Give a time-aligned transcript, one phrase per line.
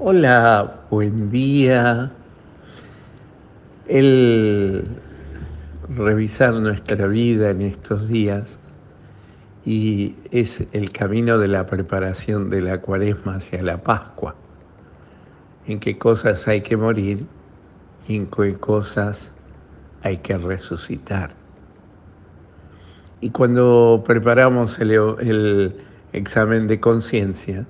[0.00, 2.10] Hola, buen día.
[3.86, 4.84] El
[5.88, 8.58] revisar nuestra vida en estos días
[9.64, 14.34] y es el camino de la preparación de la cuaresma hacia la Pascua.
[15.68, 17.24] En qué cosas hay que morir
[18.08, 19.32] y en qué cosas
[20.02, 21.30] hay que resucitar.
[23.20, 25.76] Y cuando preparamos el, el
[26.12, 27.64] examen de conciencia,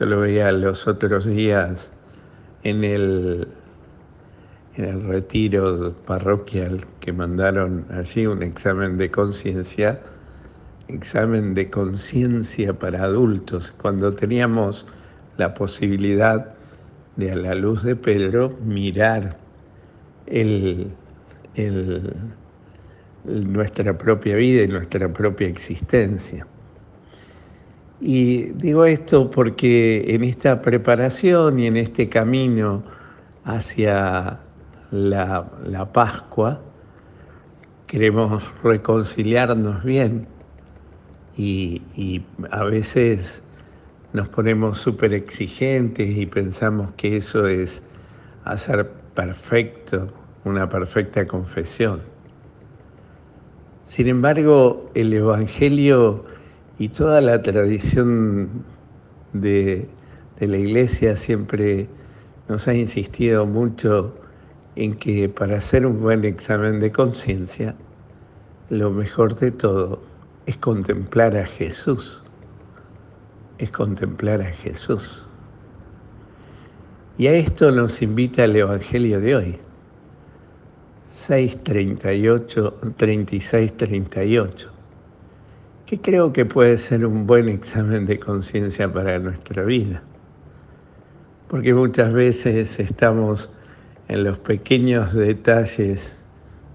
[0.00, 1.90] yo lo veía los otros días
[2.62, 3.46] en el,
[4.76, 10.00] en el retiro parroquial que mandaron allí un examen de conciencia,
[10.88, 14.86] examen de conciencia para adultos, cuando teníamos
[15.36, 16.54] la posibilidad
[17.16, 19.36] de a la luz de Pedro mirar
[20.26, 20.90] el,
[21.56, 22.14] el,
[23.24, 26.46] nuestra propia vida y nuestra propia existencia.
[28.00, 32.82] Y digo esto porque en esta preparación y en este camino
[33.44, 34.40] hacia
[34.90, 36.60] la, la Pascua
[37.86, 40.26] queremos reconciliarnos bien
[41.36, 43.42] y, y a veces
[44.12, 47.82] nos ponemos súper exigentes y pensamos que eso es
[48.44, 50.08] hacer perfecto,
[50.44, 52.00] una perfecta confesión.
[53.84, 56.24] Sin embargo, el Evangelio
[56.80, 58.48] y toda la tradición
[59.34, 59.86] de,
[60.38, 61.86] de, la iglesia siempre
[62.48, 64.14] nos ha insistido mucho
[64.76, 67.74] en que para hacer un buen examen de conciencia,
[68.70, 70.00] lo mejor de todo
[70.46, 72.22] es contemplar a Jesús,
[73.58, 75.22] es contemplar a Jesús.
[77.18, 79.58] Y a esto nos invita el Evangelio de hoy,
[81.08, 84.79] 638, 36, 38
[85.90, 90.00] que creo que puede ser un buen examen de conciencia para nuestra vida.
[91.48, 93.50] Porque muchas veces estamos
[94.06, 96.16] en los pequeños detalles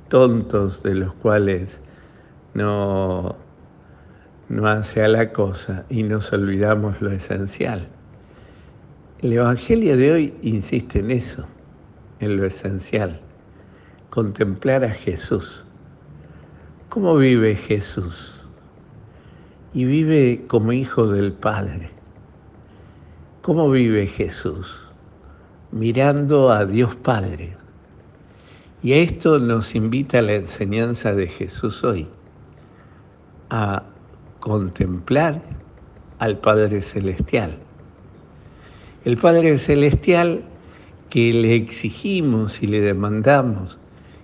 [0.09, 1.81] tontos de los cuales
[2.55, 3.37] no,
[4.49, 7.87] no hace a la cosa y nos olvidamos lo esencial.
[9.21, 11.45] El Evangelio de hoy insiste en eso,
[12.19, 13.21] en lo esencial,
[14.09, 15.63] contemplar a Jesús.
[16.89, 18.34] ¿Cómo vive Jesús?
[19.75, 21.89] Y vive como hijo del Padre.
[23.41, 24.79] ¿Cómo vive Jesús?
[25.71, 27.57] Mirando a Dios Padre.
[28.81, 32.07] Y a esto nos invita la enseñanza de Jesús hoy,
[33.49, 33.83] a
[34.39, 35.41] contemplar
[36.19, 37.57] al Padre Celestial.
[39.03, 40.41] El Padre Celestial
[41.09, 43.77] que le exigimos y le demandamos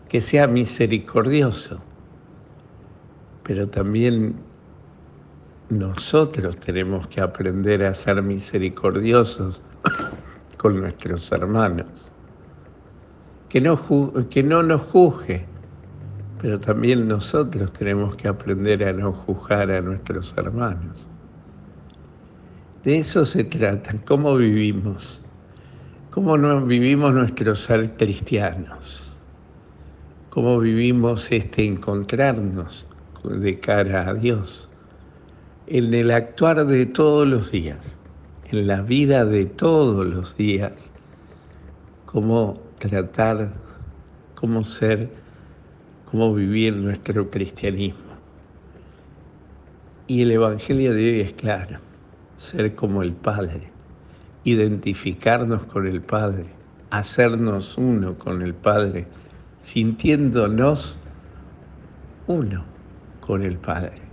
[0.07, 1.81] que sea misericordioso,
[3.43, 4.49] pero también
[5.71, 9.61] nosotros tenemos que aprender a ser misericordiosos
[10.57, 12.11] con nuestros hermanos.
[13.47, 13.79] Que no,
[14.29, 15.45] que no nos juzgue,
[16.41, 21.07] pero también nosotros tenemos que aprender a no juzgar a nuestros hermanos.
[22.83, 25.21] De eso se trata, cómo vivimos,
[26.09, 29.09] cómo vivimos nuestro ser cristianos,
[30.31, 32.85] cómo vivimos este encontrarnos
[33.23, 34.67] de cara a Dios
[35.67, 37.97] en el actuar de todos los días,
[38.51, 40.73] en la vida de todos los días,
[42.05, 43.53] cómo tratar,
[44.35, 45.09] cómo ser,
[46.05, 48.11] cómo vivir nuestro cristianismo.
[50.07, 51.79] Y el Evangelio de hoy es claro,
[52.37, 53.69] ser como el Padre,
[54.43, 56.47] identificarnos con el Padre,
[56.89, 59.05] hacernos uno con el Padre,
[59.59, 60.97] sintiéndonos
[62.27, 62.65] uno
[63.21, 64.10] con el Padre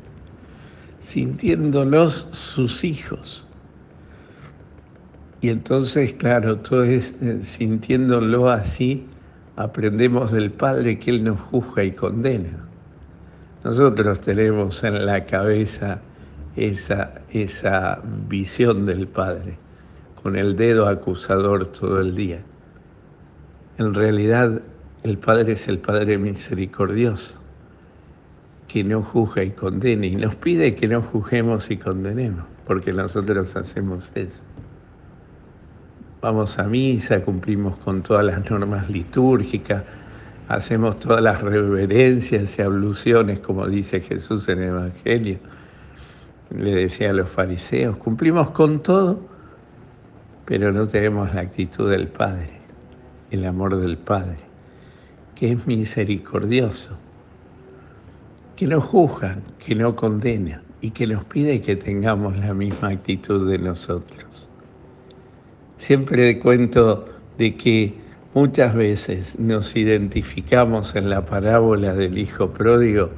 [1.08, 3.42] sintiéndonos sus hijos.
[5.40, 9.06] Y entonces, claro, todo es eh, sintiéndolo así,
[9.56, 12.50] aprendemos del Padre que Él nos juzga y condena.
[13.64, 15.98] Nosotros tenemos en la cabeza
[16.56, 19.56] esa, esa visión del Padre,
[20.22, 22.42] con el dedo acusador todo el día.
[23.78, 24.60] En realidad,
[25.04, 27.47] el Padre es el Padre misericordioso
[28.68, 33.56] que no juzga y condene y nos pide que no juzguemos y condenemos, porque nosotros
[33.56, 34.42] hacemos eso.
[36.20, 39.84] Vamos a misa, cumplimos con todas las normas litúrgicas,
[40.48, 45.38] hacemos todas las reverencias y abluciones, como dice Jesús en el Evangelio.
[46.50, 49.18] Le decía a los fariseos, cumplimos con todo,
[50.44, 52.50] pero no tenemos la actitud del Padre,
[53.30, 54.36] el amor del Padre,
[55.34, 56.98] que es misericordioso
[58.58, 63.48] que no juzga, que no condena y que nos pide que tengamos la misma actitud
[63.48, 64.48] de nosotros.
[65.76, 67.08] Siempre cuento
[67.38, 67.94] de que
[68.34, 73.10] muchas veces nos identificamos en la parábola del hijo pródigo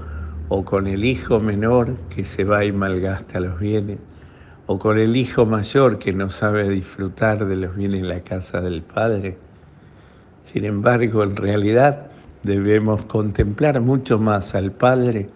[0.51, 3.99] o con el hijo menor que se va y malgasta los bienes,
[4.67, 8.61] o con el hijo mayor que no sabe disfrutar de los bienes en la casa
[8.61, 9.39] del padre.
[10.43, 12.10] Sin embargo, en realidad
[12.43, 15.29] debemos contemplar mucho más al Padre,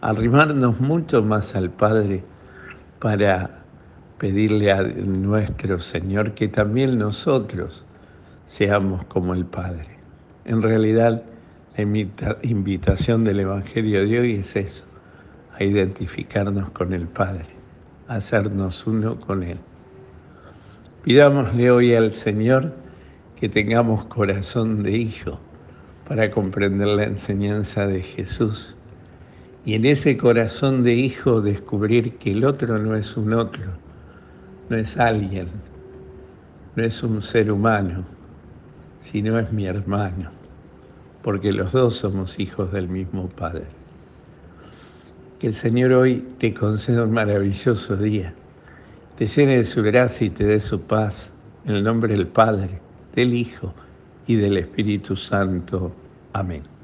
[0.00, 2.22] arrimarnos mucho más al Padre
[2.98, 3.50] para
[4.18, 7.84] pedirle a nuestro Señor que también nosotros
[8.46, 9.98] seamos como el Padre.
[10.44, 11.22] En realidad,
[11.76, 14.84] la invitación del Evangelio de hoy es eso,
[15.58, 17.46] a identificarnos con el Padre,
[18.08, 19.58] a hacernos uno con Él.
[21.02, 22.74] Pidámosle hoy al Señor
[23.36, 25.38] que tengamos corazón de hijo
[26.10, 28.74] para comprender la enseñanza de Jesús
[29.64, 33.62] y en ese corazón de hijo descubrir que el otro no es un otro,
[34.68, 35.46] no es alguien,
[36.74, 38.02] no es un ser humano,
[38.98, 40.32] sino es mi hermano,
[41.22, 43.66] porque los dos somos hijos del mismo Padre.
[45.38, 48.34] Que el Señor hoy te conceda un maravilloso día,
[49.16, 51.32] te llene de su gracia y te dé su paz,
[51.66, 52.80] en el nombre del Padre,
[53.14, 53.72] del Hijo
[54.26, 55.94] y del Espíritu Santo.
[56.32, 56.79] Amén.